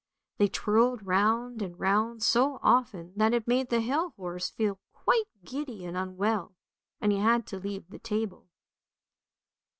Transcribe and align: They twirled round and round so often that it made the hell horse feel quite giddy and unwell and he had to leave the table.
They 0.39 0.47
twirled 0.47 1.05
round 1.05 1.61
and 1.61 1.79
round 1.79 2.23
so 2.23 2.57
often 2.63 3.13
that 3.17 3.35
it 3.35 3.47
made 3.47 3.69
the 3.69 3.81
hell 3.81 4.15
horse 4.17 4.49
feel 4.49 4.79
quite 4.93 5.25
giddy 5.43 5.85
and 5.85 5.95
unwell 5.95 6.55
and 6.99 7.11
he 7.11 7.19
had 7.19 7.45
to 7.49 7.59
leave 7.59 7.87
the 7.87 7.99
table. 7.99 8.47